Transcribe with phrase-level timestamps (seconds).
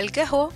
[0.00, 0.52] القهوة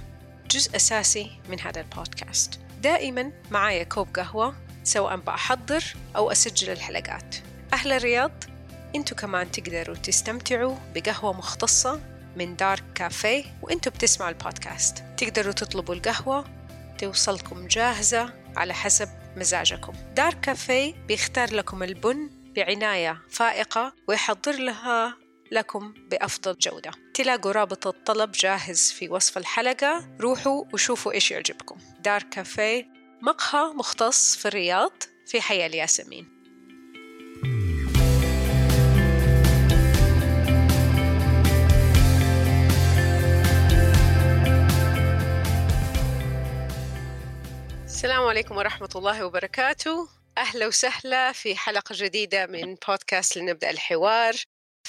[0.51, 2.61] جزء أساسي من هذا البودكاست.
[2.83, 4.55] دائما معايا كوب قهوة
[4.85, 5.85] سواء بأحضر
[6.17, 7.37] أو أسجل الحلقات.
[7.73, 8.45] أهل الرياض
[8.97, 12.01] أنتوا كمان تقدروا تستمتعوا بقهوة مختصة
[12.37, 15.05] من دارك كافيه وانتوا بتسمعوا البودكاست.
[15.17, 16.45] تقدروا تطلبوا القهوة
[16.99, 19.93] توصلكم جاهزة على حسب مزاجكم.
[20.17, 25.17] دارك كافيه بيختار لكم البن بعناية فائقة ويحضر لها
[25.53, 27.04] لكم بأفضل جودة.
[27.15, 30.17] تلاقوا رابط الطلب جاهز في وصف الحلقة.
[30.21, 31.79] روحوا وشوفوا إيش يعجبكم.
[32.01, 32.87] دار كافيه
[33.23, 34.93] مقهى مختص في الرياض
[35.27, 36.29] في حي الياسمين.
[47.85, 50.09] السلام عليكم ورحمة الله وبركاته.
[50.39, 54.35] أهلا وسهلا في حلقة جديدة من بودكاست لنبدأ الحوار.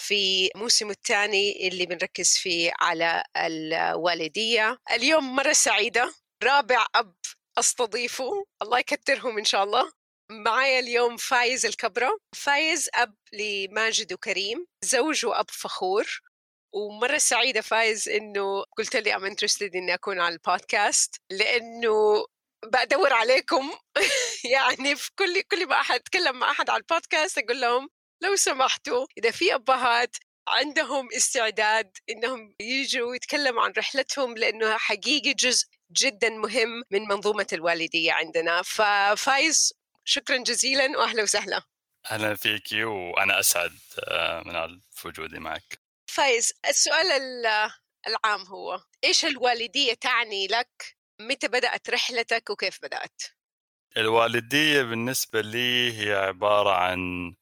[0.07, 4.77] في موسم الثاني اللي بنركز فيه على الوالدية.
[4.91, 6.13] اليوم مرة سعيدة.
[6.43, 7.16] رابع أب
[7.57, 8.45] أستضيفه.
[8.61, 9.91] الله يكترهم إن شاء الله.
[10.31, 14.67] معايا اليوم فايز الكبرة فايز أب لماجد وكريم.
[14.83, 16.22] زوج وأب فخور.
[16.73, 21.16] ومرة سعيدة فايز إنه قلت لي I'm interested إني أكون على البودكاست.
[21.31, 22.25] لأنه
[22.66, 23.72] بدور عليكم.
[24.53, 27.89] يعني في كل كل ما أحد أتكلم مع أحد على البودكاست أقول لهم
[28.24, 30.18] لو سمحتوا إذا في أبهات
[30.48, 38.14] عندهم استعداد إنهم يجوا يتكلموا عن رحلتهم لأنه حقيقي جزء جدا مهم من منظومة الوالدية
[38.14, 38.62] عندنا.
[38.62, 39.74] ففايز
[40.06, 41.62] شكرا جزيلا وأهلا وسهلا.
[42.12, 45.80] أهلا فيكي وأنا أسعد آه، من وجودي معك.
[46.08, 47.12] فايز السؤال
[48.08, 53.22] العام هو إيش الوالدية تعني لك؟ متى بدأت رحلتك وكيف بدأت؟
[53.97, 57.34] الوالدية بالنسبة لي هي عبارة عن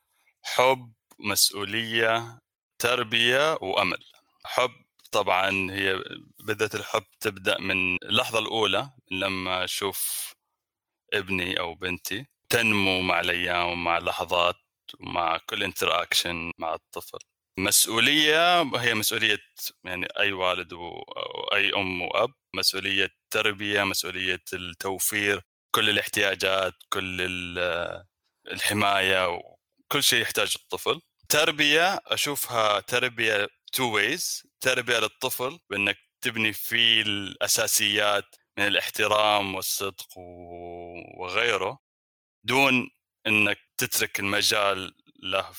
[0.44, 2.40] حب مسؤولية
[2.80, 4.04] تربية وأمل.
[4.46, 4.72] حب
[5.12, 6.04] طبعا هي
[6.40, 10.34] بدأت الحب تبدأ من اللحظة الأولى لما أشوف
[11.14, 14.56] ابني أو بنتي تنمو مع الأيام ومع اللحظات
[15.00, 17.20] ومع كل interaction مع الطفل.
[17.60, 19.40] مسؤولية هي مسؤولية
[19.84, 22.34] يعني أي والد واي أم وأب.
[22.56, 25.42] مسؤولية تربية مسؤولية التوفير
[25.76, 27.22] كل الاحتياجات كل
[28.52, 29.42] الحماية
[29.94, 31.02] كل شيء يحتاج الطفل.
[31.30, 40.18] تربية أشوفها تربية تو ويز تربية للطفل بأنك تبني فيه الأساسيات من الاحترام والصدق
[41.18, 41.80] وغيره
[42.44, 42.90] دون
[43.28, 45.52] إنك تترك المجال له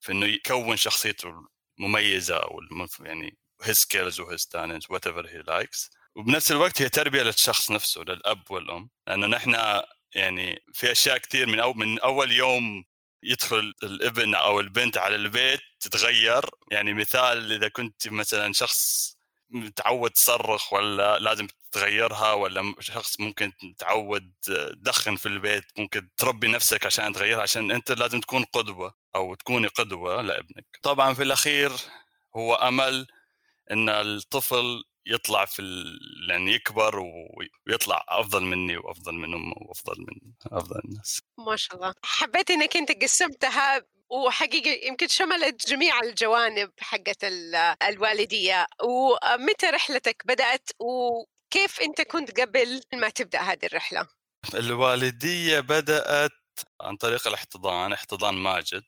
[0.00, 1.48] في إنه يكون شخصيته
[1.78, 2.60] المميزة أو
[3.00, 5.90] يعني his skills و his talents whatever he likes.
[6.16, 8.90] وبنفس الوقت هي تربية للشخص نفسه للأب والأم.
[9.06, 9.82] لأنه نحن
[10.14, 12.84] يعني في أشياء كثير من أو من أول يوم
[13.24, 16.44] يدخل الابن أو البنت على البيت تتغير.
[16.70, 19.14] يعني مثال إذا كنت مثلا شخص
[19.50, 26.86] متعود تصرخ ولا لازم تغيرها ولا شخص ممكن تعود تدخن في البيت ممكن تربي نفسك
[26.86, 30.66] عشان تغيرها عشان أنت لازم تكون قدوة أو تكوني قدوة لابنك.
[30.82, 31.72] طبعا في الأخير
[32.36, 33.06] هو أمل
[33.70, 35.98] إن الطفل يطلع في ال...
[36.30, 36.98] يعني يكبر
[37.66, 41.20] ويطلع أفضل مني وأفضل من أمه وأفضل من أفضل الناس.
[41.38, 41.94] ما شاء الله.
[42.04, 47.24] حبيت إنك أنت قسمتها وحقيقة يمكن شملت جميع الجوانب حقت
[47.82, 48.66] الوالدية.
[48.82, 54.08] ومتى رحلتك بدأت وكيف أنت كنت قبل ما تبدأ هذه الرحلة؟
[54.54, 56.30] الوالدية بدأت
[56.80, 58.82] عن طريق الاحتضان احتضان ماجد.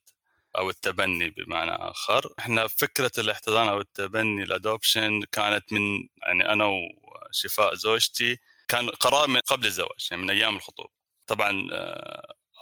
[0.59, 2.35] أو التبني بمعنى آخر.
[2.39, 8.39] إحنا فكرة الاحتضان أو التبني الأدوبشن كانت من يعني أنا وشفاء زوجتي
[8.69, 10.91] كان قرار من قبل الزواج يعني من أيام الخطوبة.
[11.27, 11.69] طبعا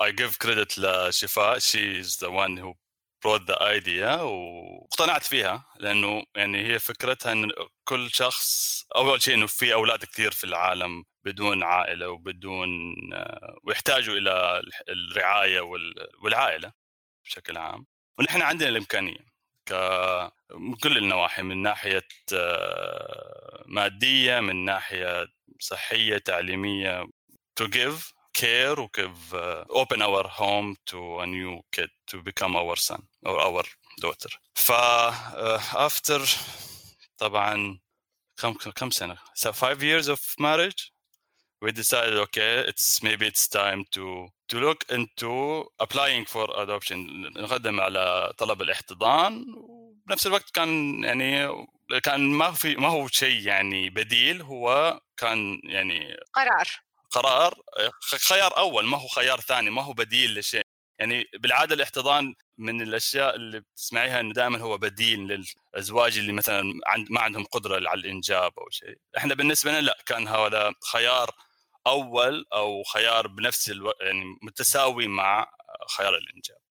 [0.03, 1.59] I give credit لشفاء.
[1.59, 2.75] She is the one who
[3.23, 7.51] brought the idea واقتنعت فيها لأنه يعني هي فكرتها إن
[7.85, 12.71] كل شخص أول شيء إنه في أولاد كثير في العالم بدون عائلة وبدون
[13.63, 15.61] ويحتاجوا إلى الرعاية
[16.23, 16.73] والعائلة.
[17.25, 17.87] بشكل عام
[18.19, 19.35] ونحن عندنا الامكانيه
[19.67, 19.73] ك
[20.55, 22.09] من كل النواحي من ناحيه
[23.67, 25.27] ماديه من ناحيه
[25.61, 27.05] صحيه تعليميه
[27.61, 32.57] to give care و give uh, open our home to a new kid to become
[32.57, 33.65] our son or our
[34.03, 36.21] daughter ف uh, after
[37.19, 37.79] طبعا
[38.37, 40.94] كم كم سنه so five years of marriage
[41.65, 44.05] we decided okay it's maybe it's time to
[44.51, 45.33] to look into
[45.85, 46.99] applying for adoption.
[47.37, 49.45] نقدم على طلب الاحتضان.
[49.57, 51.49] وبنفس الوقت كان يعني
[52.03, 54.43] كان ما في ما هو شيء يعني بديل.
[54.43, 56.69] هو كان يعني قرار.
[57.11, 57.55] قرار
[58.29, 58.85] خيار أول.
[58.85, 59.71] ما هو خيار ثاني.
[59.71, 60.67] ما هو بديل لشيء.
[60.99, 65.45] يعني بالعادة الاحتضان من الأشياء اللي بتسمعيها إنه دائما هو بديل
[65.75, 69.99] للأزواج اللي مثلا عند ما عندهم قدرة على الإنجاب أو شيء، إحنا بالنسبة لنا لا.
[70.07, 71.31] كان هذا خيار
[71.87, 75.47] أول أو خيار بنفس الوقت يعني متساوي مع
[75.97, 76.65] خيار الإنجاب.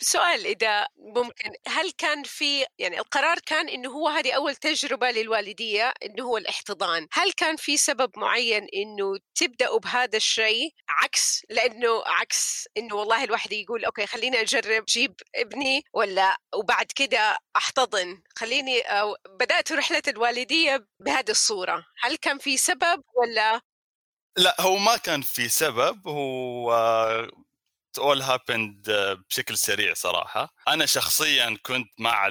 [0.00, 5.92] سؤال إذا ممكن هل كان في يعني القرار كان إنه هو هذه أول تجربة للوالدية
[6.02, 12.68] إنه هو الاحتضان هل كان في سبب معين إنه تبداوا بهذا الشيء عكس لأنه عكس
[12.76, 19.16] إنه والله الواحد يقول أوكي خليني أجرب جيب ابني ولا وبعد كده أحتضن خليني أو
[19.28, 23.60] بدأت رحلة الوالدية بهذه الصورة هل كان في سبب ولا
[24.36, 27.28] لا هو ما كان في سبب هو
[27.98, 30.54] all happened uh, بشكل سريع صراحة.
[30.68, 32.28] أنا شخصيا كنت مع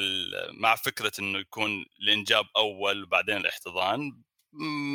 [0.51, 4.21] مع فكرة إنه يكون الإنجاب أول وبعدين الاحتضان.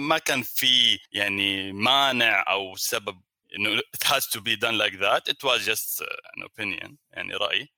[0.08, 3.22] ما كان في يعني مانع أو سبب
[3.56, 5.28] إنه it has to be done like that.
[5.28, 6.02] It was just
[6.36, 7.68] an opinion يعني رأي.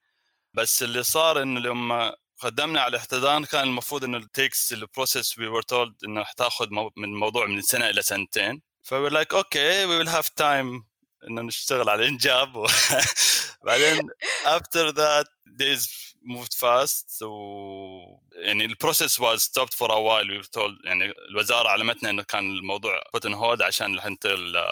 [0.54, 5.64] بس اللي صار إنه لما قدمنا على الاحتضان كان المفروض إنه takes البروسيس we were
[5.72, 8.62] told إنه حتاخذ من الموضوع من سنة إلى سنتين.
[8.90, 10.84] ف we're like okay we will have time.
[11.28, 12.66] إنه نشتغل على الإنجاب.
[13.66, 14.08] بعدين
[14.44, 17.22] after that days moved fast.
[17.22, 20.42] و يعني ال process was stopped for a while وي
[20.84, 24.64] يعني الوزارة علمتنا إنه كان الموضوع put on hold عشان ننتقل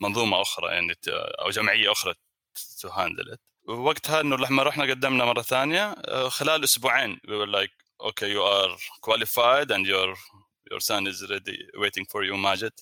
[0.00, 2.14] منظومة أخرى يعني أو جمعية أخرى
[2.80, 5.94] to handle it وقتها إنه لما رحنا قدمنا مرة ثانية
[6.28, 7.72] خلال أسبوعين we were like
[8.08, 10.16] okay you are qualified and your
[10.70, 12.36] your son is ready waiting for you.
[12.36, 12.72] ماجد.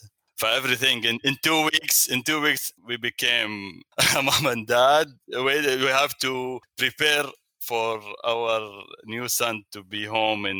[0.41, 3.53] for everything in, in two weeks in two weeks we became
[4.27, 5.53] mom and dad we,
[5.85, 7.25] we have to prepare
[7.69, 8.59] for our
[9.05, 10.59] new son to be home in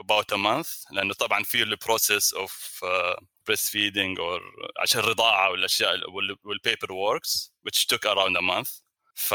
[0.00, 3.16] about a month لانه طبعا في البروسيس اوف uh,
[3.50, 4.40] breastfeeding or
[4.82, 6.10] عشان الرضاعه والاشياء
[6.44, 8.70] والبيبر works which took around a month
[9.14, 9.34] ف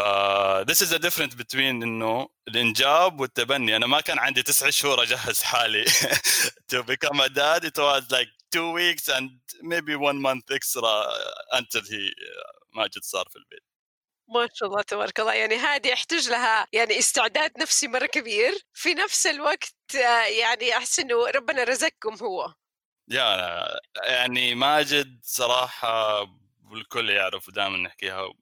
[0.68, 5.44] this is the difference between انه الانجاب والتبني انا ما كان عندي تسع شهور اجهز
[5.44, 5.86] حالي
[6.74, 9.30] to become a dad it was like two weeks and
[9.73, 10.92] maybe one month extra
[11.58, 12.00] until he
[12.76, 13.62] ماجد صار في البيت.
[14.28, 15.34] ما شاء الله تبارك الله.
[15.34, 18.52] يعني هذه يحتاج لها يعني استعداد نفسي مرة كبير.
[18.73, 19.94] في نفس الوقت
[20.38, 22.54] يعني أحس إنه ربنا رزقكم هو.
[23.08, 23.66] يا
[24.04, 26.20] يعني ماجد صراحة
[26.70, 28.32] والكل يعرف ودائما نحكيها.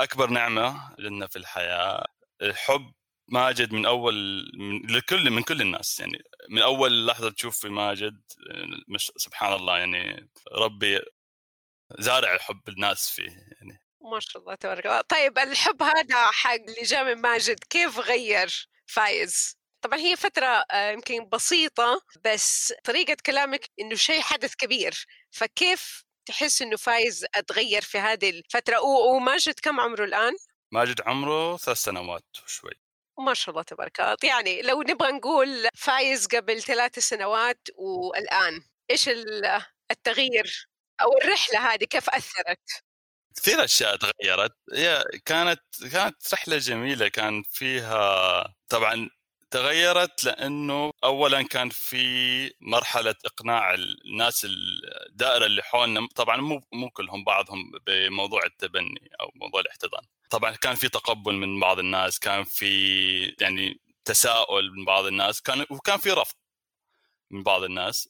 [0.00, 2.06] أكبر نعمة لنا في الحياة
[2.42, 2.92] الحب
[3.28, 4.14] ماجد من أول
[4.58, 8.22] من لكل من كل الناس يعني من أول لحظة تشوف في ماجد
[8.88, 11.00] مش سبحان الله يعني ربي
[11.98, 13.78] زارع الحب الناس فيه يعني.
[14.12, 15.00] ما شاء الله تبارك الله.
[15.00, 21.28] طيب الحب هذا حق اللي جاء من ماجد كيف غير فايز؟ طبعا هي فترة يمكن
[21.28, 25.06] بسيطة بس طريقة كلامك إنه شيء حدث كبير.
[25.30, 30.32] فكيف تحس إنه فايز أتغير في هذه الفترة؟ وماجد كم عمره الآن؟
[30.72, 32.81] ماجد عمره ثلاث سنوات وشوي.
[33.18, 39.10] ما شاء الله تبارك الله يعني لو نبغى نقول فايز قبل ثلاث سنوات والآن إيش
[39.90, 40.68] التغيير
[41.00, 42.82] أو الرحلة هذه كيف أثرت؟
[43.36, 49.10] كثير أشياء تغيرت هي كانت كانت رحلة جميلة كان فيها طبعا
[49.52, 54.46] تغيرت لأنه اولا كان في مرحلة إقناع الناس
[55.08, 56.08] الدائرة اللي حولنا.
[56.14, 60.02] طبعا مو مو كلهم بعضهم بموضوع التبني أو موضوع الاحتضان.
[60.30, 65.66] طبعا كان في تقبل من بعض الناس كان في يعني تساؤل من بعض الناس كان
[65.70, 66.34] وكان في رفض
[67.30, 68.08] من بعض الناس.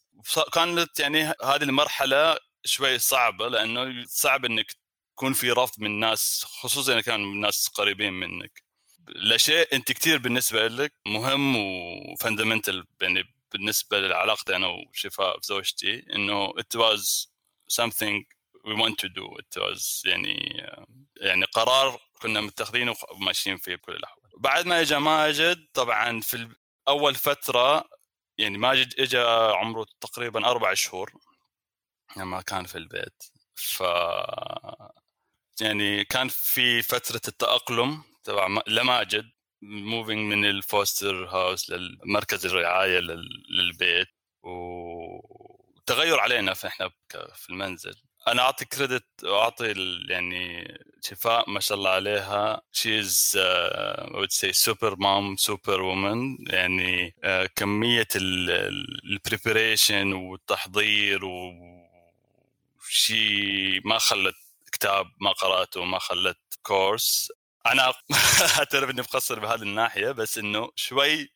[0.52, 4.76] كانت يعني هذه المرحلة شوي صعبة لأنه صعب إنك
[5.12, 8.61] يكون في رفض من ناس خصوصا إذا كانوا ناس قريبين منك.
[9.08, 16.76] لشيء أنت كثير بالنسبة لك مهم وفندمنتال يعني بالنسبة لعلاقتي أنا وشفاء زوجتي إنه it
[16.76, 17.26] was
[17.80, 18.24] something
[18.64, 19.26] we want to do.
[19.38, 20.66] It was يعني
[21.16, 24.30] يعني قرار كنا متخذينه وماشيين فيه بكل الأحوال.
[24.38, 26.48] بعد ما اجى ماجد طبعا في
[26.88, 27.84] أول فترة
[28.38, 29.18] يعني ماجد اجى
[29.56, 31.12] عمره تقريبا أربع شهور
[32.16, 33.22] لما كان في البيت.
[33.54, 33.82] ف
[35.60, 39.30] يعني كان في فترة التأقلم تبع لماجد
[39.62, 43.00] moving من ال foster house للمركز الرعاية
[43.50, 44.08] للبيت
[44.42, 46.90] وتغير علينا إحنا
[47.34, 47.94] في المنزل.
[48.28, 49.74] أنا أعطي credit واعطي
[50.08, 52.62] يعني شفاء ما شاء الله عليها.
[52.72, 53.38] she is
[54.40, 61.24] say super mom super woman يعني uh, كمية ال preparation والتحضير
[62.84, 64.36] و she ما خلت
[64.72, 67.32] كتاب ما قرأته ما خلت course
[67.66, 67.92] أنا
[68.58, 71.32] أعترف إني مقصر بهذه الناحية بس إنه شوي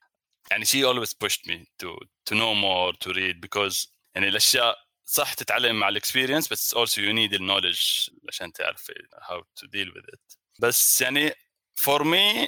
[0.51, 1.89] يعني she always pushed me to
[2.31, 7.37] to know more to read because يعني الأشياء صح تتعلم مع الاكسبيرينس بس you need
[7.37, 8.91] the knowledge عشان تعرف
[9.23, 10.37] how to deal with it.
[10.61, 11.31] بس يعني
[11.81, 12.47] for me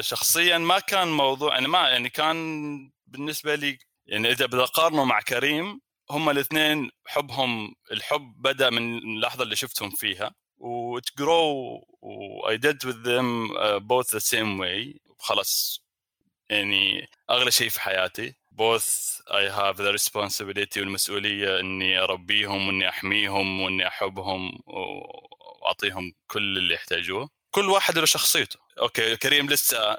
[0.00, 5.20] شخصيا ما كان موضوع يعني ما يعني كان بالنسبة لي يعني إذا بدي اقارنه مع
[5.20, 10.34] كريم هم الاثنين حبهم الحب بدأ من اللحظة اللي شفتهم فيها.
[10.58, 14.98] و it grow و I did with them uh, both the same way.
[15.18, 15.84] خلاص.
[16.50, 18.34] يعني أغلى شيء في حياتي.
[18.52, 26.74] Both I have the responsibility والمسؤولية إني أربيهم وإني أحميهم وإني أحبهم وأعطيهم كل اللي
[26.74, 27.30] يحتاجوه.
[27.50, 28.63] كل واحد له شخصيته.
[28.78, 29.94] أوكي كريم لسه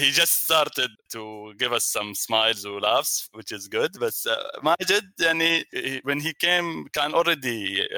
[0.00, 4.28] he just started to give us some smiles و laughs which is good بس
[4.62, 5.64] ماجد يعني
[6.04, 7.88] when he came كان already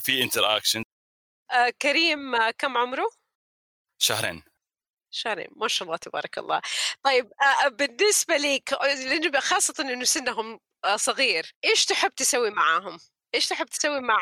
[0.00, 0.82] في interaction
[1.82, 3.10] كريم كم عمره؟
[3.98, 4.44] شهرين
[5.10, 6.60] شهرين ما شاء الله تبارك الله
[7.02, 7.32] طيب
[7.70, 10.60] بالنسبة لك خاصة أنه سنهم
[10.96, 12.98] صغير إيش تحب تسوي معاهم؟
[13.34, 14.18] إيش تحب تسوي مع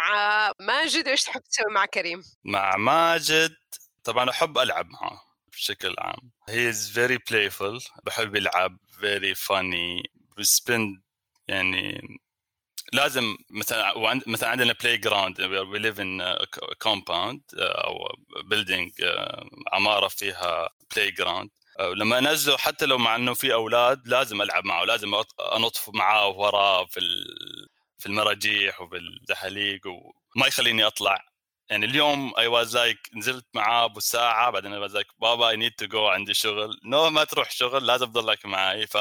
[0.61, 3.57] ماجد وإيش تحب تسوي مع كريم؟ مع ماجد
[4.05, 10.03] طبعا أحب ألعب معه بشكل عام he is very playful بحب يلعب very funny
[10.39, 11.03] بـ spend
[11.49, 12.01] يعني
[12.93, 16.37] لازم مثلا مثلا عندنا playground we live in
[16.83, 18.09] compound أو
[18.45, 24.43] building uh, عمارة فيها playground uh, لما أنزله حتى لو مع إنه في أولاد لازم
[24.43, 25.15] ألعب معه لازم
[25.57, 27.01] أنط معاه وراه في
[28.03, 31.25] في المراجيح وفي الزحاليق وما يخليني أطلع.
[31.71, 35.57] يعني اليوم I was like نزلت معاه أبو ساعه بعدين I was like بابا I
[35.57, 36.81] need to go عندي شغل.
[36.85, 38.87] no no, ما تروح شغل لازم تضلك معي.
[38.87, 38.97] ف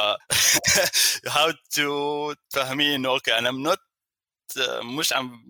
[1.27, 3.79] how to تفهمين انه okay أنا not
[4.83, 5.43] مش عم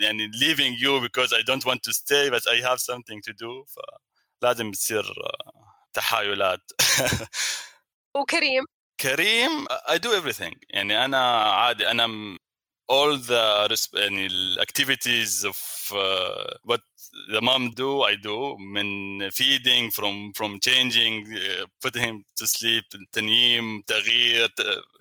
[0.00, 3.66] يعني leaving you because I don't want to stay but I have something to do.
[4.42, 5.14] فلازم تصير
[5.92, 6.70] تحايلات.
[8.16, 8.64] وكريم؟
[9.00, 10.54] كريم I do everything.
[10.70, 12.38] يعني أنا عادي أنا
[12.92, 15.94] all the يعني ال activities of
[16.68, 16.80] what
[17.34, 18.56] the mom do I do.
[18.58, 24.54] من feeding from from changing uh, putting him to sleep تنييم تغيير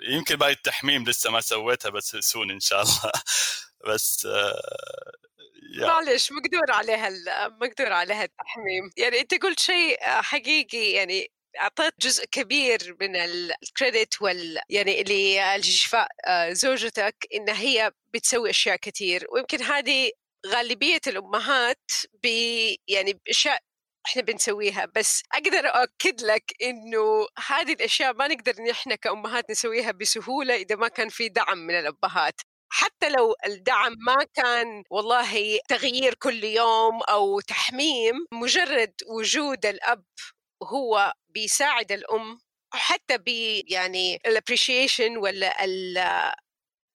[0.10, 3.12] يمكن باقي التحميم لسه ما سويتها بس سون إن شاء الله.
[3.88, 4.28] بس
[5.78, 5.86] yeah.
[5.86, 7.10] معلش مقدور عليها
[7.62, 8.92] مقدور عليها التحميم.
[8.98, 15.04] يعني أنت قلت شيء حقيقي يعني أعطيت جزء كبير من الكريدت وال يعني
[15.58, 16.08] لشفاء
[16.52, 20.12] زوجتك إن هي بتسوي أشياء كثير ويمكن هذه
[20.48, 21.92] غالبية الأمهات
[22.24, 22.28] ب
[22.88, 23.60] يعني اشياء
[24.06, 24.86] إحنا بنسويها.
[24.96, 30.76] بس أقدر أؤكد لك إنه هذه الأشياء ما نقدر إن إحنا كأمهات نسويها بسهولة إذا
[30.76, 32.42] ما كان في دعم من الأبهات.
[32.74, 40.04] حتى لو الدعم ما كان والله تغيير كل يوم أو تحميم مجرد وجود الأب
[40.64, 42.40] هو بيساعد الأم
[42.74, 43.28] حتى ب
[43.68, 45.66] يعني الابريشيشن ولا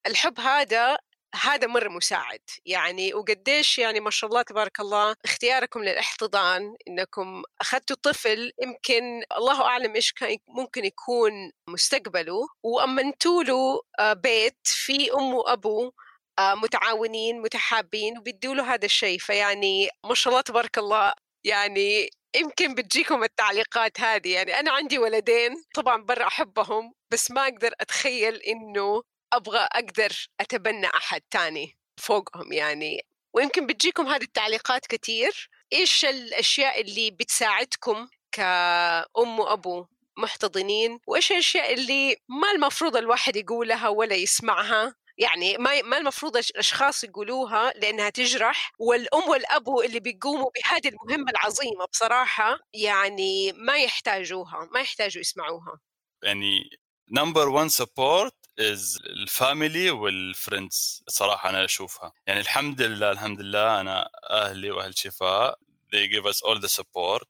[0.07, 0.99] الحب هذا
[1.43, 2.41] هذا مرة مساعد.
[2.67, 9.63] يعني وقديش يعني ما شاء الله تبارك الله اختياركم للاحتضان إنكم أخذتوا طفل يمكن الله
[9.63, 15.93] أعلم إيش كان ممكن يكون مستقبله وأمنتوا له آه، بيت في أم وأبو
[16.39, 19.19] آه، متعاونين متحابين وبيدوا له هذا الشيء.
[19.19, 21.13] فيعني ما شاء الله تبارك الله
[21.45, 24.33] يعني يمكن بتجيكم التعليقات هذه.
[24.35, 29.03] يعني أنا عندي ولدين طبعا برا أحبهم بس ما أقدر أتخيل إنه
[29.33, 33.07] أبغى أقدر أتبنى أحد تاني فوقهم يعني.
[33.35, 39.87] ويمكن بتجيكم هذه التعليقات كثير إيش الأشياء اللي بتساعدكم كأم وأبو
[40.19, 47.05] محتضنين؟ وإيش الأشياء اللي ما المفروض الواحد يقولها ولا يسمعها؟ يعني ما ما المفروض الاشخاص
[47.05, 54.81] يقولوها لأنها تجرح والأم والابو اللي بيقوموا بهذه المهمة العظيمة بصراحة يعني ما يحتاجوها ما
[54.81, 55.79] يحتاجوا يسمعوها.
[56.23, 56.71] يعني
[57.13, 62.13] number 1 support is ال family وال friends صراحة أنا أشوفها.
[62.27, 65.59] يعني الحمد لله الحمد لله أنا أهلي وأهل شفاء
[65.95, 67.29] they give us all the support.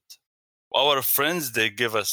[0.76, 2.12] Our friends they give us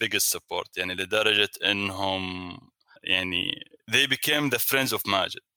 [0.00, 2.58] biggest support يعني لدرجة إنهم
[3.04, 5.47] يعني they became the friends of Majid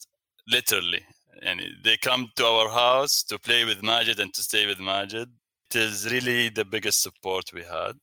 [0.46, 1.04] literally
[1.42, 5.28] يعني they come to our house to play with Majid and to stay with Majid
[5.70, 7.96] it is really the biggest support we had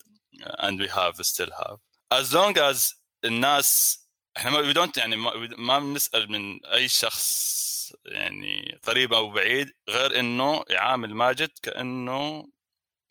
[0.59, 1.79] and we have still have
[2.11, 3.99] as long as الناس
[4.37, 5.15] احنا ما we don't يعني
[5.57, 7.69] ما بنسال من اي شخص
[8.05, 12.49] يعني قريب او بعيد غير انه يعامل ماجد كانه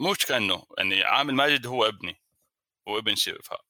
[0.01, 2.23] مش كانه يعني يعامل ماجد هو ابني
[2.87, 3.65] وابن شفاء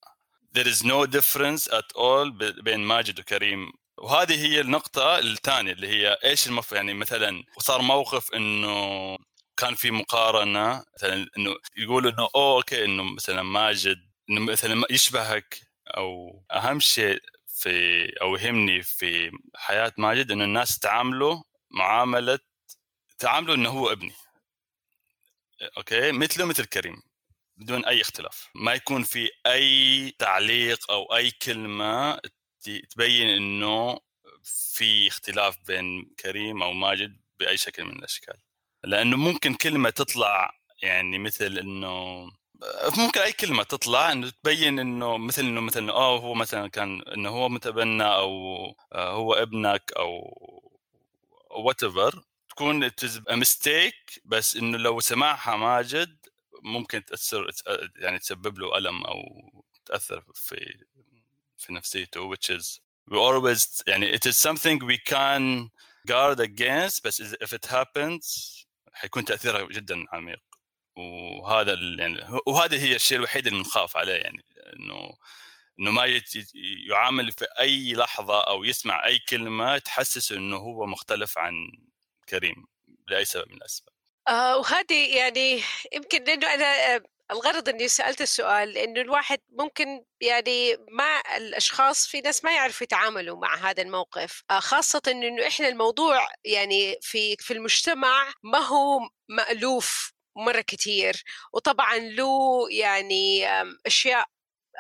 [0.58, 2.30] there is no difference at all
[2.62, 3.72] بين ماجد وكريم.
[3.98, 9.18] وهذه هي النقطة الثانية اللي هي إيش المف يعني مثلا صار موقف إنه
[9.58, 13.98] كان في مقارنة مثلا إنه يقولوا إنه أوه okay إنه مثلا ماجد
[14.30, 15.74] إنه مثلا يشبهك.
[15.98, 22.40] أو أهم شيء في أو يهمني في حياة ماجد إنه الناس تعامله معاملة
[23.20, 24.14] تعامله إنه هو ابني.
[25.78, 26.12] okay?
[26.12, 27.13] مثله مثل كريم.
[27.58, 28.50] بدون أي اختلاف.
[28.56, 32.20] ما يكون في أي تعليق أو أي كلمة
[32.90, 34.00] تبين إنه
[34.44, 38.36] في اختلاف بين كريم أو ماجد بأي شكل من الأشكال.
[38.84, 42.26] لأنه ممكن كلمة تطلع يعني مثل إنه
[42.98, 47.30] ممكن أي كلمة تطلع إنه تبين إنه مثل إنه مثل آه هو مثلا كان إنه
[47.30, 50.38] هو متبنى أو آه، هو ابنك أو
[51.52, 51.86] وات
[52.50, 52.90] تكون
[53.32, 56.18] mistake بس إنه لو سمعها ماجد
[56.64, 57.50] ممكن تأثر
[57.96, 59.22] يعني تسبب له ألم أو
[59.86, 60.86] تأثر في
[61.58, 62.80] في نفسيته which is
[63.12, 65.70] we always يعني it is something we can
[66.08, 68.54] guard against بس if it happens
[68.94, 70.42] حيكون تأثيرها جدا عميق.
[70.96, 75.18] وهذا يعني وهذا هي الشيء الوحيد اللي نخاف عليه يعني إنه
[75.80, 76.22] إنه ما
[76.90, 81.54] يعامل في أي لحظة أو يسمع أي كلمة تحسس إنه هو مختلف عن
[82.30, 82.66] كريم
[83.08, 83.94] لأي سبب من الأسباب.
[84.28, 90.78] آه وهذه يعني يمكن لأنه أنا آه، الغرض إني سألت السؤال إنه الواحد ممكن يعني
[90.92, 96.28] مع الأشخاص في ناس ما يعرفوا يتعاملوا مع هذا الموقف آه خاصة إنه إحنا الموضوع
[96.46, 102.28] يعني في في المجتمع ما هو مألوف مرة كثير وطبعا له
[102.72, 103.48] يعني
[103.86, 104.26] أشياء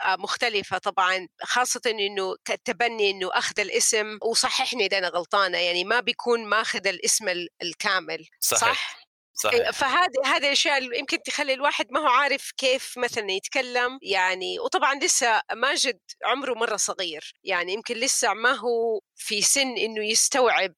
[0.05, 5.99] آه، مختلفة طبعا خاصة إنه كتبني إنه أخذ الاسم وصححني إذا أنا غلطانة يعني ما
[5.99, 8.73] بيكون ماخذ الاسم الكامل صحيح.
[8.73, 9.02] صح؟
[9.33, 9.71] صحيح.
[9.71, 14.95] فهذه هذه الاشياء اللي يمكن تخلي الواحد ما هو عارف كيف مثلا يتكلم يعني وطبعا
[14.99, 20.73] لسه ماجد عمره مرة صغير يعني يمكن لسه ما هو في سن إنه يستوعب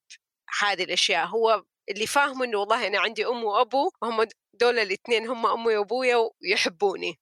[0.61, 5.45] هذه الأشياء هو اللي فاهمه إنه والله أنا عندي أم وأبو وهم دول الاثنين هم
[5.45, 7.19] أمي وأبويا ويحبوني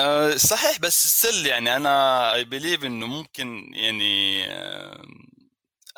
[0.00, 4.44] أه صحيح بس still يعني أنا I believe إنه ممكن يعني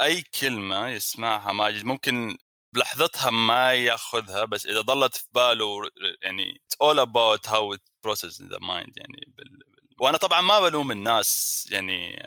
[0.01, 2.37] أي كلمة يسمعها ماجد ممكن
[2.79, 5.91] بلحظتها ما ياخذها بس إذا ظلت في باله
[6.23, 9.59] يعني it's all about how it processes the mind يعني بال...
[10.01, 12.27] وأنا طبعا ما بلوم الناس يعني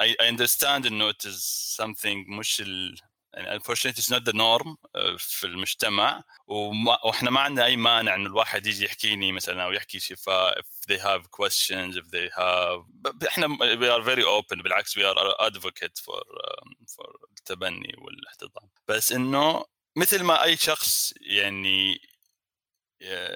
[0.00, 1.42] I, I understand إنه it is
[1.80, 2.96] something مش ال...
[3.34, 8.14] يعني unfortunately it's not the norm uh, في المجتمع وما وإحنا ما عندنا أي مانع
[8.14, 12.84] إنه الواحد يجي يحكيني مثلا أو يحكي شفاء if they have questions if they have
[13.26, 18.68] إحنا we are very open بالعكس we are advocate for um, for التبني والاحتضان.
[18.88, 19.64] بس إنه
[19.96, 22.00] مثل ما أي شخص يعني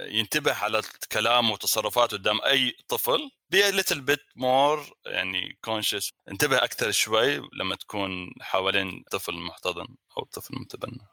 [0.06, 6.12] ينتبه على كلامه وتصرفاته قدام أي طفل a little bit more يعني conscious.
[6.28, 11.08] انتبه أكثر شوي لما تكون حوالين طفل محتضن أو طفل متبنى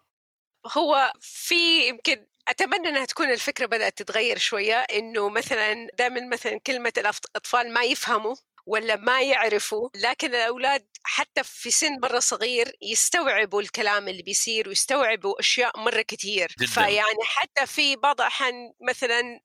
[0.77, 6.93] هو في يمكن أتمنى إنها تكون الفكرة بدأت تتغير شوية إنه مثلا دائما مثلا كلمة
[6.97, 14.07] الاطفال ما يفهموا ولا ما يعرفوا لكن الأولاد حتى في سن مرة صغير يستوعبوا الكلام
[14.07, 16.67] اللي بيصير ويستوعبوا أشياء مرة كثير جداً.
[16.67, 19.39] فيعني حتى في بعض الأحيان مثلا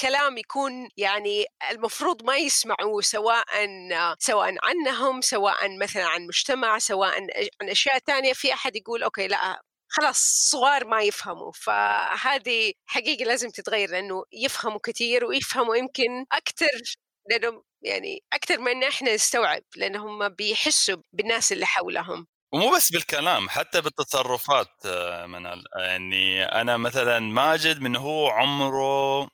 [0.00, 3.44] كلام يكون يعني المفروض ما يسمعوه سواء
[4.18, 7.10] سواء عنهم سواء مثلا عن مجتمع سواء
[7.62, 10.18] عن أشياء ثانية في أحد يقول أوكي لا خلاص
[10.50, 11.52] صغار ما يفهموا.
[11.52, 16.82] فهذه حقيقة لازم تتغير لأنه يفهموا كثير ويفهموا يمكن أكثر
[17.30, 22.26] لأنهم يعني أكثر من إحنا نستوعب لأنهم بيحسوا بالناس اللي حولهم.
[22.52, 29.28] ومو بس بالكلام حتى بالتصرفات آه، منال يعني أنا مثلا ماجد من هو عمره آه،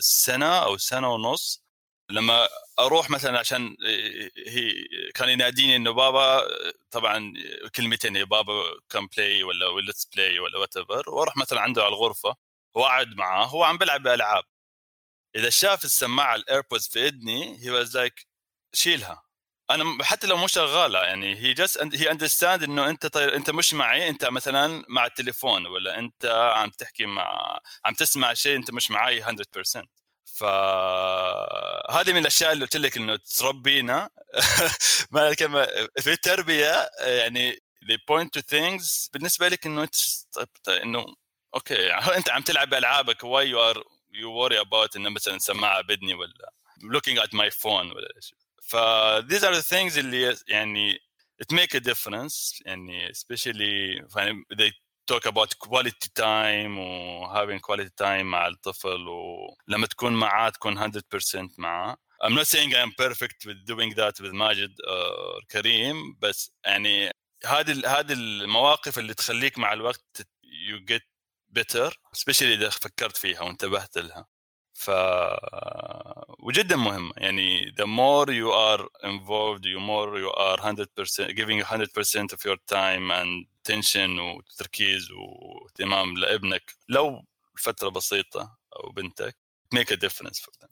[0.00, 1.62] سنة أو سنة ونص
[2.10, 3.76] لما أروح مثلا عشان
[4.46, 4.72] هي
[5.14, 6.42] كان يناديني إنه بابا
[6.90, 7.32] طبعا
[7.76, 12.36] كلمتين بابا come play ولا let's play ولا whatever وأروح مثلا عنده على الغرفة
[12.74, 14.44] وأقعد معاه هو عم بيلعب بألعاب.
[15.36, 18.26] إذا شاف السماعة ال AirPods في إذني he was like
[18.74, 19.22] شيلها.
[19.70, 23.74] أنا حتى لو مو شغالة يعني he just he understand إنه أنت طيب أنت مش
[23.74, 28.90] معي أنت مثلا مع التليفون ولا أنت عم تحكي مع عم تسمع شيء أنت مش
[28.90, 29.86] معي 100%
[30.24, 34.10] فهذه من الأشياء اللي قلت لك إنه تربينا.
[35.10, 35.34] ما
[36.00, 37.52] في التربيه يعني
[37.84, 39.10] they point to things.
[39.12, 39.88] بالنسبة لك إنه
[40.68, 41.06] إنه
[41.54, 46.13] أوكي أنت عم تلعب بالعابك why you are you worry about انه مثلا سماعه بدني
[46.13, 48.75] ولا looking at my phone ولا شيء ف
[49.29, 50.99] these are the things اللي يعني
[51.43, 54.01] it make a difference يعني especially
[54.55, 54.71] they
[55.11, 60.99] talk about quality time و having quality time مع الطفل ولما تكون معاه تكون 100%
[61.57, 67.11] معاه I'm not saying I'm perfect with doing that with ماجد or كريم بس يعني
[67.45, 71.10] هذه هذه المواقف اللي تخليك مع الوقت you get
[71.58, 74.26] better especially اذا فكرت فيها وانتبهت لها
[74.74, 74.90] ف
[76.38, 82.32] وجدا مهمة يعني the more you are involved the more you are 100% giving 100%
[82.32, 87.24] of your time and attention وتركيز واهتمام لابنك لو
[87.58, 89.36] فترة بسيطة أو بنتك
[89.74, 90.71] make a difference for them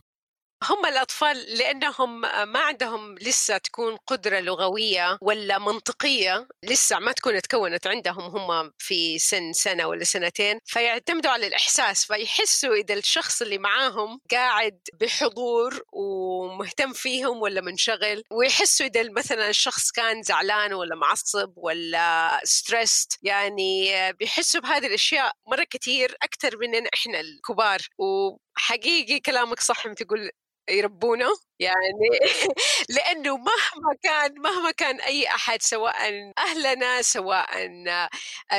[0.65, 7.87] هم الأطفال لأنهم ما عندهم لسه تكون قدرة لغوية ولا منطقية لسه ما تكون تكونت
[7.87, 14.21] عندهم هم في سن سنة ولا سنتين فيعتمدوا على الإحساس فيحسوا إذا الشخص اللي معاهم
[14.31, 22.41] قاعد بحضور ومهتم فيهم ولا منشغل ويحسوا إذا مثلا الشخص كان زعلان ولا معصب ولا
[22.45, 27.79] ستريسد يعني بيحسوا بهذه الأشياء مرة كثير أكثر مننا إحنا الكبار.
[27.99, 30.31] وحقيقي كلامك صح تقول
[30.71, 31.29] يربونا
[31.59, 32.09] يعني
[32.97, 35.97] لأنه مهما كان مهما كان أي أحد سواء
[36.39, 37.49] أهلنا سواء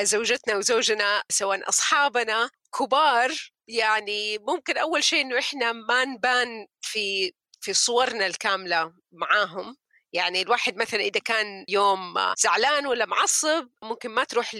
[0.04, 3.32] زوجتنا وزوجنا سواء أصحابنا كبار
[3.68, 9.78] يعني ممكن أول شيء إنه إحنا ما نبان في في صورنا الكاملة معاهم.
[10.14, 14.56] يعني الواحد مثلا إذا كان يوم زعلان ولا معصب ممكن ما تروح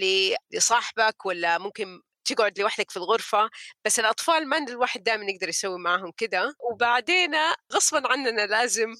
[0.52, 3.50] لصاحبك ولا ممكن تقعد لوحدك في الغرفة
[3.84, 6.54] بس الأطفال ما الواحد دائما يقدر يسوي معهم كده.
[6.60, 7.32] وبعدين
[7.72, 8.94] غصبا عننا لازم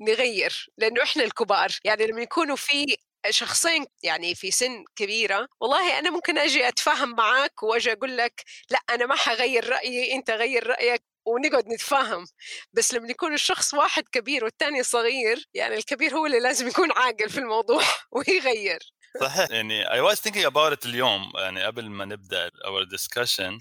[0.00, 1.68] نغير لأنه إحنا الكبار.
[1.84, 2.96] يعني لما يكونوا في
[3.30, 8.78] شخصين يعني في سن كبيرة والله أنا ممكن أجي أتفاهم معاك وأجي أقول لك لا
[8.90, 11.02] أنا ما حغير رأيي أنت غير رأيك.
[11.26, 12.26] ونقعد نتفاهم.
[12.72, 17.30] بس لما يكون الشخص واحد كبير والثاني صغير يعني الكبير هو اللي لازم يكون عاقل
[17.30, 18.80] في الموضوع ويغير.
[19.20, 19.50] صحيح.
[19.50, 23.58] يعني I was thinking about it اليوم يعني قبل ما نبدأ our discussion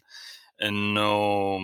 [0.63, 1.59] إنه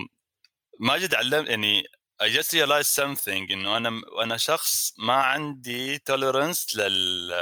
[0.80, 1.84] ماجد علم يعني
[2.24, 7.34] I just realized something إنه أنا أنا شخص ما عندي tolerance لل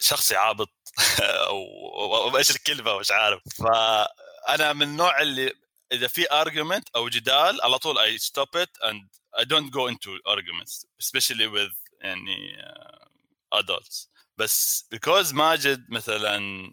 [0.00, 0.70] شخص يعابط
[1.48, 3.42] أو إيش الكلمة مش عارف.
[3.58, 5.52] فأنا من النوع اللي
[5.92, 9.00] إذا في argument أو جدال على طول I stop it and
[9.40, 14.13] I don't go into arguments especially with يعني uh, adults.
[14.36, 16.72] بس because ماجد مثلا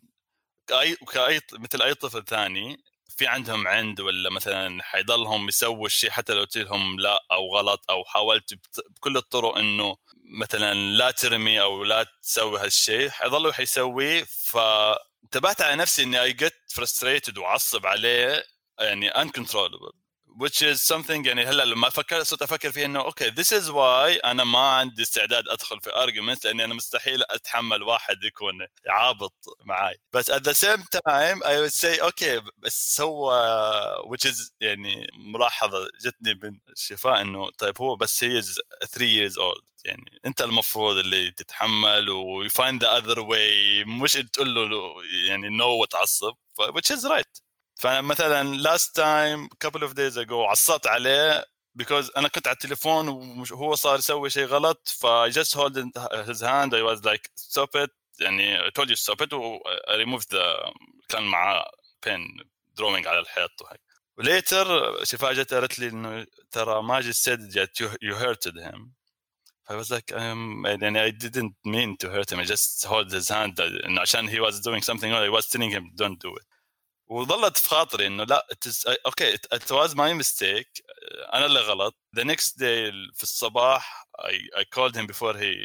[0.67, 2.77] كأي كأي مثل أي طفل ثاني
[3.17, 7.85] في عندهم عند ولا مثلا حيضلهم يسووا الشيء حتى لو قلت لهم لا أو غلط
[7.89, 8.53] أو حاولت
[8.95, 9.97] بكل الطرق إنه
[10.39, 14.23] مثلا لا ترمي أو لا تسوي هالشيء حيضلوا حيسويه.
[14.29, 18.43] فانتبهت على نفسي إني I get frustrated وعصب عليه
[18.79, 20.00] يعني uncontrollable.
[20.39, 24.25] Which is something يعني هلا لما فكرت صرت أفكر فيها إنه okay this is why
[24.25, 29.33] أنا ما عندي استعداد أدخل في argument لأني أنا مستحيل أتحمل واحد يكون يعابط
[29.65, 33.31] معي بس at the same time I would say okay بس هو
[34.15, 39.61] which is يعني ملاحظة جتني من شفاء إنه طيب هو بس هي 3 years old.
[39.85, 44.93] يعني أنت المفروض اللي تتحمل و find the other way مش تقول له
[45.27, 47.50] يعني no وتعصب which is right.
[47.81, 51.45] فانا مثلا لاست تايم كابل اوف دايز اجو عصت عليه
[51.81, 53.07] because أنا كنت على التليفون
[53.51, 55.75] وهو صار يسوي شيء غلط ف I just hold
[56.27, 60.05] his hand I was like stop it يعني I told you stop it و I
[60.05, 60.73] removed the
[61.09, 61.65] كان معاه
[62.05, 62.43] pen
[62.79, 63.81] drawing على الحيط وهيك
[64.17, 67.13] وليتر شفاء جت قالت لي انه ترى ماجد
[67.51, 68.91] that you, you hurted him
[69.69, 73.29] I was like um, and I didn't mean to hurt him I just hold his
[73.29, 76.50] hand انه عشان he was doing something wrong I was telling him don't do it
[77.11, 78.47] وظلت في خاطري إنه لا
[79.05, 80.83] okay it was my mistake
[81.33, 81.97] أنا اللي غلط.
[82.15, 84.07] the next day في الصباح
[84.57, 85.55] I called him before he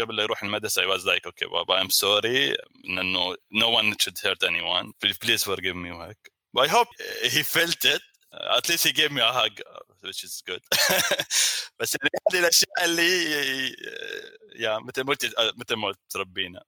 [0.00, 4.14] قبل لا يروح المدرسة I was like okay بابا I'm sorry إنه no one should
[4.24, 6.86] hurt anyone please forgive me وهيك I hope
[7.22, 8.00] he felt it
[8.32, 9.62] at least he gave me a hug
[10.06, 10.62] which is good.
[11.78, 11.96] بس
[12.32, 16.64] هذه الأشياء اللي آه، يا متى ما قلت آه، متى ما تربينا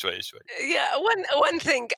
[0.00, 0.40] شوي شوي.
[0.60, 1.92] yeah one one thing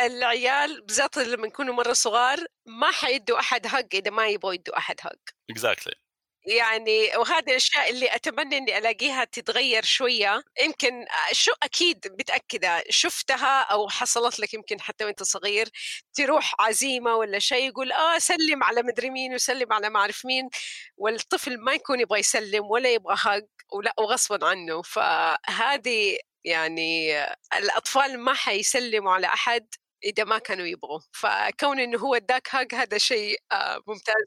[0.00, 4.96] العيال بالذات لما يكونوا مرة صغار ما حيدوا أحد hug إذا ما يبغوا يدوا أحد
[5.00, 5.12] hug
[5.50, 6.06] exactly exactly.
[6.46, 10.42] يعني وهذه الأشياء اللي أتمنى إني ألاقيها تتغير شوية.
[10.60, 15.68] يمكن شو أكيد متأكدة شفتها أو حصلت لك يمكن حتى وأنت صغير
[16.14, 20.48] تروح عزيمة ولا شيء يقول آه سلم على مدري مين وسلم على ما أعرف مين.
[20.96, 24.82] والطفل ما يكون يبغى يسلم ولا يبغى hug ولا وغصبا عنه.
[24.82, 27.18] فهذه يعني
[27.56, 29.68] الأطفال ما حيسلموا على أحد
[30.04, 34.24] إذا ما كانوا يبغوا فكون إنه هو اداك هاج هذا شيء آه، ممتاز.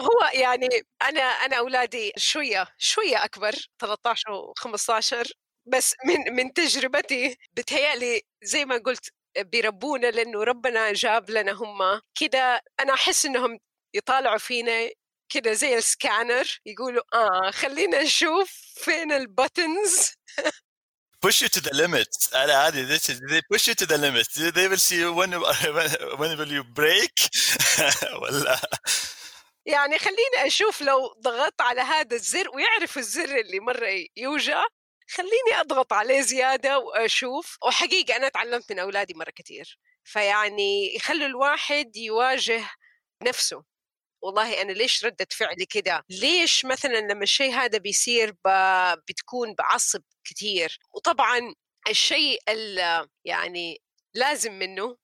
[0.00, 0.68] هو يعني
[1.02, 5.32] أنا أنا أولادي شوية شوية أكبر 13 و15
[5.66, 12.62] بس من من تجربتي بتهيألي زي ما قلت بيربونا لأنه ربنا جاب لنا هم كده.
[12.80, 13.58] أنا أحس إنهم
[13.94, 14.90] يطالعوا فينا
[15.32, 20.12] كده زي السكانر يقولوا آه خلينا نشوف فين البتنز
[21.20, 24.26] push you to the limit أنا عادي this is they push you to the limit
[24.54, 25.32] they will see when
[26.20, 27.14] when will you break?
[28.22, 28.60] ولا
[29.66, 34.64] يعني خليني أشوف لو ضغطت على هذا الزر ويعرف الزر اللي مرة يوجع
[35.10, 37.58] خليني أضغط عليه زيادة وأشوف.
[37.66, 42.70] وحقيقة أنا تعلمت من أولادي مرة كثير فيعني يخلوا الواحد يواجه
[43.22, 43.64] نفسه.
[44.22, 48.48] والله أنا ليش ردة فعلي كده؟ ليش مثلا لما الشيء هذا بيصير ب...
[49.08, 51.54] بتكون بعصب كثير وطبعا
[51.88, 53.80] الشيء اللي يعني
[54.14, 54.96] لازم منه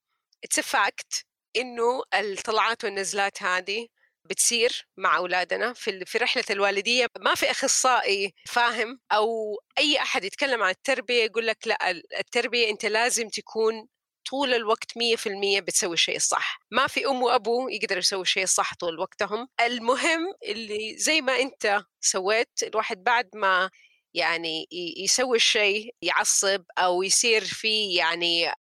[0.45, 1.25] it's fact
[1.57, 3.89] إنه الطلعات والنزلات هذه
[4.25, 7.07] بتصير مع أولادنا في في رحلة الوالدية.
[7.21, 12.87] ما في أخصائي فاهم أو أي أحد يتكلم عن التربية يقول لك لا التربية أنت
[12.87, 13.89] لازم تكون
[14.31, 18.99] طول الوقت 100% بتسوي الشيء الصح ما في أم وأبو يقدروا يسوي الشيء الصح طول
[19.01, 19.49] وقتهم.
[19.61, 23.71] المهم اللي زي ما أنت سويت الواحد بعد ما
[24.15, 28.53] يعني يسوي الشيء يعصب أو يصير في يعني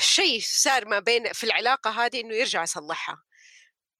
[0.00, 3.22] شيء صار ما بين في العلاقة هذه إنه يرجع يصلحها.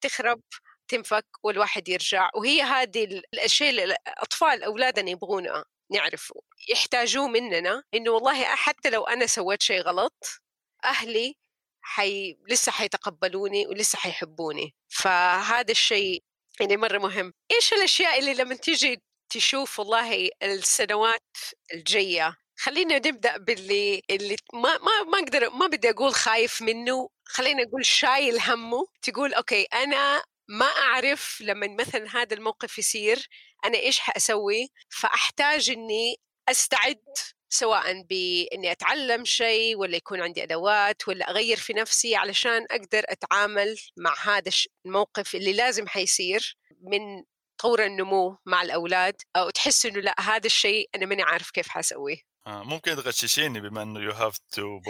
[0.01, 0.43] تخرب
[0.89, 2.31] تنفك والواحد يرجع.
[2.35, 3.05] وهي هذه
[3.35, 6.35] الأشياء اللي الأطفال أولادنا يبغونا نعرفه.
[6.69, 10.43] يحتاجوه مننا إنه والله حتى لو أنا سويت شيء غلط
[10.85, 11.35] أهلي
[11.83, 14.75] حي لسه حيتقبلوني ولسه حيحبوني.
[14.89, 16.23] فهذا الشيء
[16.61, 17.33] يعني مرة مهم.
[17.53, 21.37] إيش الأشياء اللي لما تيجي تشوف والله السنوات
[21.75, 27.09] الجاية؟ خلينا نبدأ باللي اللي ما ما ما أقدر ما بدي أقول خايف منه.
[27.25, 28.87] خلينا نقول شايل همه.
[29.03, 33.29] تقول أوكي أنا ما أعرف لما مثلا هذا الموقف يصير
[33.65, 36.17] أنا إيش حأسوي؟ فأحتاج إني
[36.49, 37.03] أستعد
[37.49, 43.77] سواء باني أتعلم شيء ولا يكون عندي أدوات ولا أغير في نفسي علشان أقدر أتعامل
[43.97, 44.51] مع هذا
[44.87, 47.25] الموقف اللي لازم حيصير من
[47.59, 52.29] طور النمو مع الأولاد أو تحس إنه لأ هذا الشيء أنا ماني عارف كيف حأسويه
[52.47, 54.81] آه ممكن تغششيني بما إنه you have two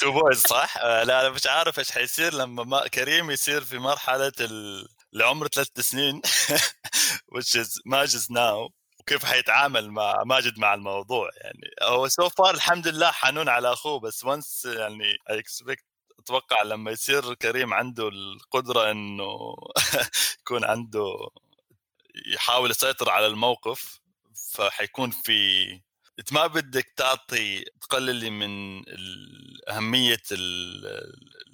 [0.00, 3.78] two boys صح؟ آه لا أنا مش عارف إيش حيصير لما ما كريم يصير في
[3.78, 4.88] مرحلة ال...
[5.12, 6.22] لعمر ثلاث سنين
[7.34, 11.70] which is ماجد's now وكيف حيتعامل مع ماجد مع الموضوع يعني.
[11.82, 15.84] هو so far الحمد لله حنون على أخوه بس once يعني I expect
[16.18, 19.56] أتوقع لما يصير كريم عنده القدرة إنه
[20.40, 21.28] يكون عنده
[22.34, 24.00] يحاول يسيطر على الموقف
[24.52, 25.70] فحيكون في
[26.18, 28.82] إنت ما بدك تعطي تقللي من
[29.68, 30.22] أهمية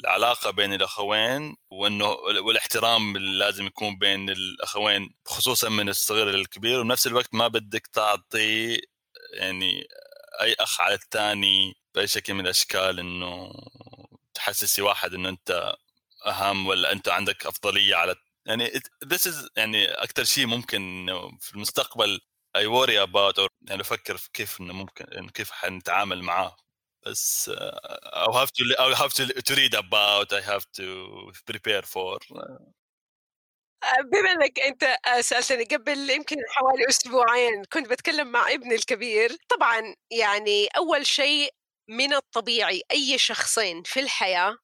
[0.05, 2.09] العلاقة بين الأخوين وإنه
[2.45, 8.81] والاحترام لازم يكون بين الأخوين خصوصا من الصغير للكبير وبنفس الوقت ما بدك تعطي
[9.35, 9.89] يعني
[10.43, 13.53] أي أخ على الثاني بأي شكل من الأشكال إنه
[14.35, 15.75] تحسسي واحد إنه أنت
[16.27, 18.17] أهم ولا أنت عندك أفضلية على
[18.47, 18.69] يعني
[19.05, 21.07] this is يعني أكثر شيء ممكن
[21.41, 22.21] في المستقبل
[22.57, 26.57] اي وري اباوت أو يعني أفكر في كيف إنه ممكن كيف حنتعامل معاه.
[27.07, 27.51] بس
[28.05, 30.83] or have to or have to to read about I have to
[31.49, 32.19] prepare for
[34.13, 39.37] بما إنك أنت سألتني قبل يمكن حوالي أسبوعين كنت بتكلم مع ابني الكبير.
[39.49, 41.51] طبعا يعني أول شيء
[41.89, 44.57] من الطبيعي أي شخصين في الحياة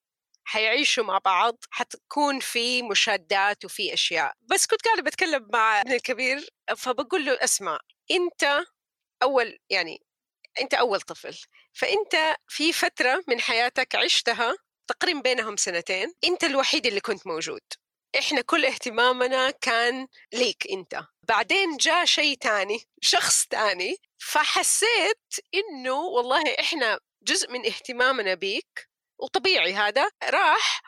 [0.45, 4.33] حيعيشوا مع بعض حتكون في مشادات وفي أشياء.
[4.43, 7.79] بس كنت قاعدة بتكلم مع ابني الكبير فبقول له اسمع
[8.11, 8.65] أنت
[9.23, 9.99] أول يعني
[10.61, 11.39] أنت أول طفل.
[11.77, 14.57] فأنت في فترة من حياتك عشتها
[14.89, 17.61] تقريبا بينهم سنتين أنت الوحيد اللي كنت موجود.
[18.19, 21.05] إحنا كل اهتمامنا كان ليك أنت.
[21.23, 29.75] بعدين جاء شيء تاني شخص تاني فحسيت إنه والله إحنا جزء من اهتمامنا بيك وطبيعي
[29.75, 30.83] هذا راح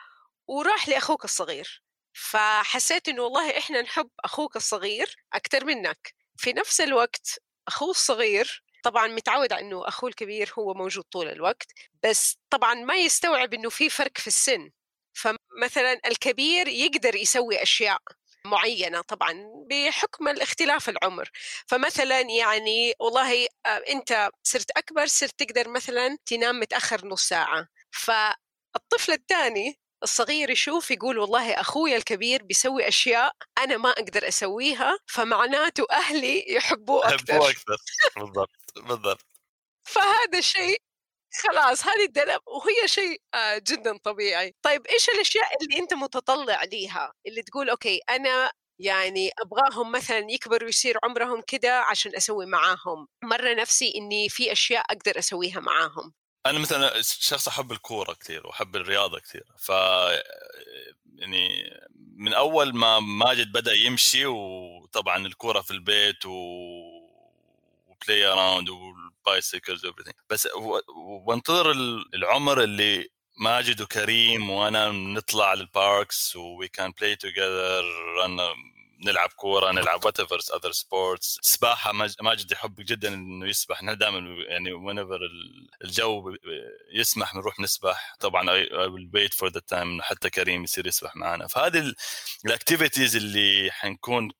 [0.47, 1.83] وراح لأخوك الصغير.
[2.13, 6.15] فحسيت إنه والله إحنا نحب أخوك الصغير أكثر منك.
[6.37, 11.71] في نفس الوقت أخوه الصغير طبعا متعود على إنه أخوه الكبير هو موجود طول الوقت
[12.03, 14.71] بس طبعا ما يستوعب إنه في فرق في السن.
[15.13, 18.01] فمثلا الكبير يقدر يسوي أشياء
[18.45, 19.33] معينة طبعا
[19.69, 21.29] بحكم الاختلاف العمر.
[21.67, 27.67] فمثلا يعني والله آه، أنت صرت أكبر صرت تقدر مثلا تنام متأخر نص ساعة.
[27.91, 35.85] فالطفل الثاني الصغير يشوف يقول والله أخوي الكبير بيسوي أشياء أنا ما أقدر أسويها فمعناته
[35.91, 37.33] أهلي يحبوه أكثر.
[37.33, 37.77] يحبوه أكثر.
[38.17, 39.25] بالضبط بالضبط.
[39.83, 40.81] فهذا الشيء
[41.43, 44.55] خلاص هذه الدلب وهي شيء آه، جدا طبيعي.
[44.61, 50.63] طيب إيش الأشياء اللي أنت متطلع ليها؟ اللي تقول أوكي أنا يعني أبغاهم مثلا يكبروا
[50.65, 53.07] ويصير عمرهم كده عشان أسوي معاهم.
[53.23, 56.13] مرة نفسي إني في أشياء أقدر أسويها معاهم.
[56.45, 59.69] أنا مثلا شخص أحب الكورة كثير وأحب الرياضة كثير ف
[61.15, 61.69] يعني
[62.15, 66.39] من أول ما ماجد بدأ يمشي وطبعا الكورة في البيت و
[68.07, 69.87] play around وال bicycles
[70.29, 70.47] بس
[71.25, 71.71] وانتظر
[72.13, 77.83] العمر اللي ماجد وكريم وأنا نطلع لل parks we can play together
[79.05, 83.83] نلعب كورة نلعب whatever other sports سباحه ماجد يحب جدا إنه يسبح.
[83.83, 84.99] نحن دائما يعني وين
[85.83, 86.35] الجو
[86.93, 88.15] يسمح بنروح نسبح.
[88.19, 91.47] طبعا I will wait for the time حتى كريم يصير يسبح معنا.
[91.47, 91.93] فهذه
[92.45, 94.31] ال activities اللي حنكون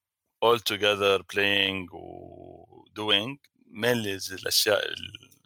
[0.46, 3.38] all together playing و doing
[3.72, 4.94] mainly الأشياء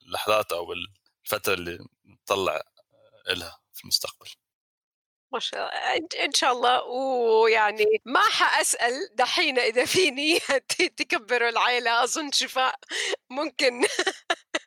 [0.07, 0.73] اللحظات أو
[1.25, 2.61] الفترة اللي نطلع
[3.27, 4.29] لها في المستقبل.
[5.33, 6.83] ما شاء الله إن شاء الله.
[6.83, 10.39] ويعني ما حأسأل دحين إذا في نية
[10.97, 12.75] تكبروا العائله أظن شفاء
[13.29, 13.83] ممكن.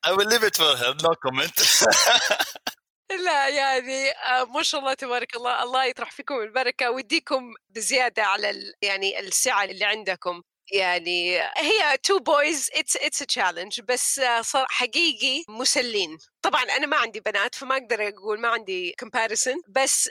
[0.07, 0.95] I will leave it for her.
[1.03, 1.57] No comment.
[3.27, 5.63] لا يعني آه، ما شاء الله تبارك الله.
[5.63, 6.91] الله يطرح فيكم البركة.
[6.91, 10.43] ويديكم بزيادة على يعني السعة اللي عندكم.
[10.73, 16.19] يعني هي two boys it's it's challenge بس صار حقيقي مسلين.
[16.43, 20.11] طبعا أنا ما عندي بنات فما أقدر أقول ما عندي comparison بس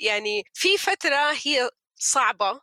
[0.00, 2.60] يعني في فترة هي صعبة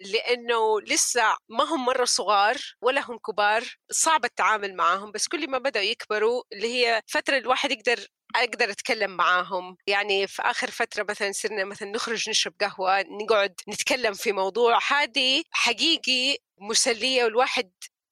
[0.00, 5.58] لأنه لسه ما هم مرة صغار ولا هم كبار صعب التعامل معاهم بس كل ما
[5.58, 9.76] بدأوا يكبروا اللي هي فترة الواحد يقدر أقدر أتكلم معاهم.
[9.86, 15.42] يعني في آخر فترة مثلا صرنا مثلا نخرج نشرب قهوة نقعد نتكلم في موضوع هذه
[15.50, 17.70] حقيقي مسلية والواحد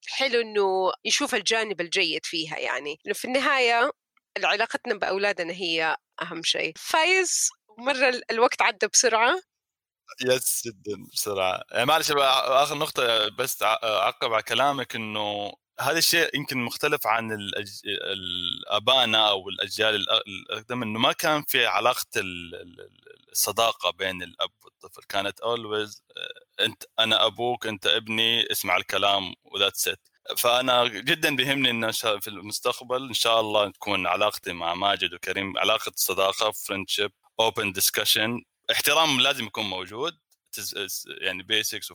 [0.09, 2.99] حلو إنه يشوف الجانب الجيد فيها يعني.
[3.07, 3.91] انه في النهاية
[4.45, 6.73] علاقتنا بأولادنا هي أهم شيء.
[6.77, 7.49] فايز
[7.79, 9.41] مرة الوقت عدى بسرعة.
[10.27, 11.63] yes جدا بسرعة.
[11.73, 17.51] يعني معلش آخر نقطة بس أعقب على كلامك إنه هذا الشيء يمكن مختلف عن.
[18.05, 22.07] آبائنا أو الأجيال الأقدم إنه ما كان في علاقة
[23.33, 29.77] الصداقة بين الأب والطفل كانت always آه، أنت أنا أبوك أنت ابني اسمع الكلام و
[29.77, 30.09] that's it
[30.39, 35.93] فأنا جدا بيهمني إن في المستقبل إن شاء الله تكون علاقتي مع ماجد وكريم علاقة
[35.97, 40.19] صداقه friendship open discussion احترام لازم يكون موجود
[41.21, 41.93] يعني basics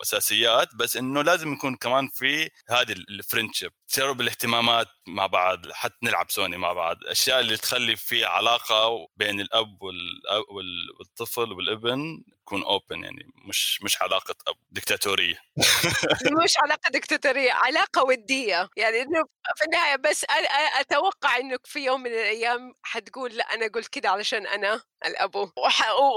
[0.00, 5.96] وأساسيات بس إنه لازم يكون كمان في هذه ال friendship تشارب بالاهتمامات مع بعض حتى
[6.02, 6.96] نلعب سوني مع بعض.
[6.96, 14.34] الاشياء اللي تخلي في علاقة بين الأب والطفل والابن تكون open يعني مش مش علاقة
[14.48, 15.34] اب دكتاتوريه
[16.44, 18.68] مش علاقة دكتاتوريه علاقة ودية.
[18.76, 19.24] يعني إنه
[19.56, 20.26] في النهاية بس
[20.80, 25.50] أتوقع إنك في يوم من الأيام حتقول لا أنا قلت كده علشان أنا الابو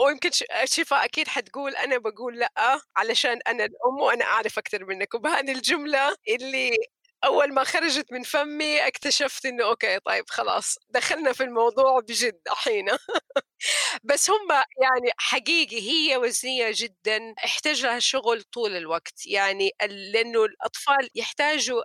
[0.06, 0.30] ويمكن
[0.66, 5.14] شفاء أكيد حتقول أنا بقول لا علشان أنا الأم وأنا أعرف أكثر منك.
[5.14, 6.78] وبهذه الجملة اللي
[7.24, 12.86] أول ما خرجت من فمي اكتشفت إنه أوكي طيب خلاص دخلنا في الموضوع بجد الحين.
[14.04, 14.48] بس هم
[14.82, 19.28] يعني حقيقي هي وزنية جدا احتاج لها شغل طول الوقت.
[19.28, 19.72] يعني
[20.12, 21.82] لأنه الأطفال يحتاجوا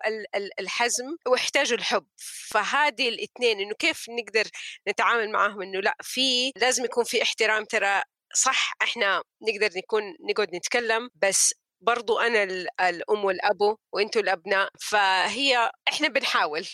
[0.60, 2.06] الحزم ويحتاجوا الحب.
[2.50, 4.50] فهذه الاثنين إنه كيف نقدر
[4.88, 7.64] نتعامل معهم إنه لا في لازم يكون في احترام.
[7.64, 8.02] ترى
[8.34, 12.42] صح إحنا نقدر نكون نقعد نتكلم بس برضو أنا
[12.80, 16.66] الأم والابو وأنتم الأبناء فهي إحنا بنحاول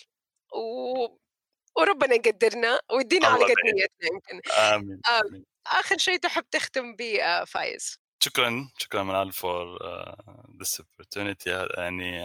[0.55, 1.07] و...
[1.77, 4.51] وربنا يقدرنا ويدينا على قد نيتنا يمكن.
[4.51, 5.45] آمين, آمين.
[5.67, 9.79] آخر شيء تحب تختم به فايز؟ شكرا شكرا منال for
[10.61, 11.47] this opportunity.
[11.79, 12.25] يعني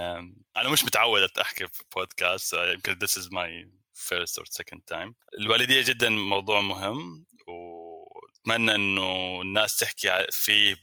[0.57, 5.13] أنا مش متعود أحكي في بودكاست يمكن this is my first or second time.
[5.39, 10.75] الوالدية جدا موضوع مهم وأتمنى إنه الناس تحكي فيه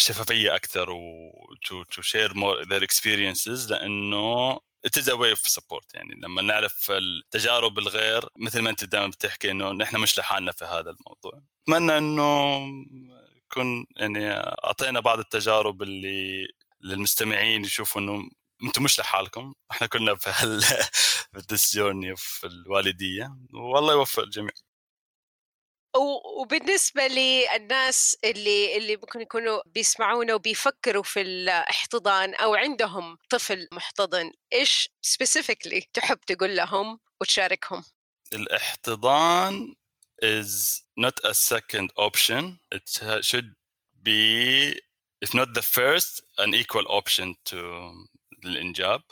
[0.00, 1.30] بشفافية أكثر و
[1.66, 4.58] to, to share more their experiences لأنه
[4.96, 6.14] is a way of support يعني.
[6.22, 10.90] لما نعرف التجارب الغير مثل ما أنت دائما بتحكي إنه نحن مش لحالنا في هذا
[10.90, 11.42] الموضوع.
[11.62, 12.66] أتمنى إنه
[13.46, 14.30] يكون يعني
[14.64, 16.48] أعطينا بعض التجارب اللي
[16.80, 18.30] للمستمعين يشوفوا إنه
[18.62, 19.54] أنتم مش لحالكم.
[19.70, 20.62] إحنا كنا في هال
[22.16, 23.36] في الوالدية.
[23.54, 24.52] والله يوفق الجميع.
[25.96, 34.88] وبالنسبة للناس اللي اللي ممكن يكونوا بيسمعونا وبيفكروا في الاحتضان أو عندهم طفل محتضن إيش
[35.06, 37.84] specifically تحب تقول لهم وتشاركهم؟
[38.32, 39.74] الاحتضان
[40.22, 42.58] is not a second option.
[42.74, 43.54] It should
[44.02, 44.78] be,
[45.20, 47.58] if not the first, an equal option to
[48.44, 49.02] الإنجاب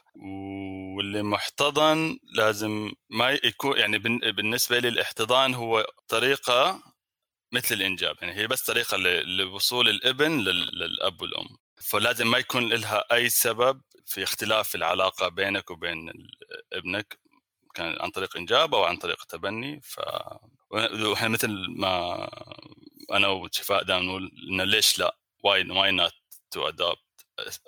[0.97, 3.99] واللي محتضن لازم ما يكون يعني
[4.33, 6.83] بالنسبة لي الاحتضان هو طريقة
[7.53, 11.49] مثل الإنجاب يعني هي بس طريقة لوصول الإبن للأب والأم.
[11.77, 16.13] فلازم ما يكون لها أي سبب في اختلاف العلاقة بينك وبين
[16.73, 17.19] ابنك
[17.75, 19.81] كان عن طريق إنجاب أو عن طريق تبني.
[19.81, 20.01] ف
[20.71, 22.29] وإحنا مثل ما
[23.13, 25.17] أنا وشفاء دائما نقول إنه ليش لا؟
[25.47, 26.13] Why why not
[26.55, 27.08] to adopt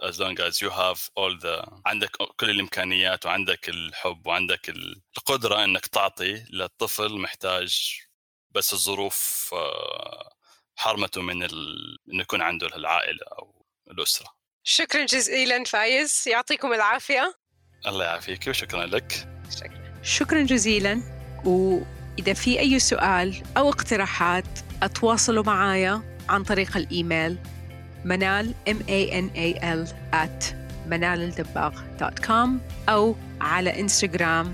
[0.03, 4.73] as long as you have all the عندك كل الإمكانيات وعندك الحب وعندك
[5.17, 8.01] القدرة إنك تعطي للطفل محتاج
[8.51, 10.33] بس الظروف آه،
[10.77, 11.99] حرمته من ال...
[12.13, 14.29] إنه يكون عنده العائلة أو الأسرة.
[14.65, 16.25] شكرا جزيلا فايز.
[16.27, 17.35] يعطيكم العافية.
[17.87, 19.29] الله يعافيك وشكرا لك.
[19.57, 20.03] شكرا.
[20.03, 21.03] شكرا جزيلا.
[21.45, 27.39] وإذا في أي سؤال أو اقتراحات أتواصلوا معايا عن طريق الإيميل.
[28.05, 30.55] منال m a n a l at
[30.91, 32.49] منالالدباغ.com
[32.89, 34.53] أو على انستغرام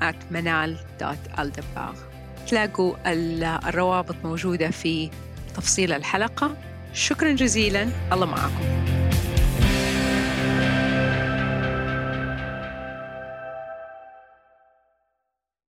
[0.00, 1.94] at منال.الدباغ
[2.48, 5.10] تلاقوا الروابط موجودة في
[5.56, 6.56] تفصيل الحلقة.
[6.92, 7.88] شكرا جزيلا.
[8.12, 9.01] الله معكم.